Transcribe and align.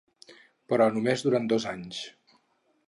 Però 0.73 0.87
només 0.95 1.27
durant 1.27 1.47
dos 1.53 1.67
anys. 1.75 2.03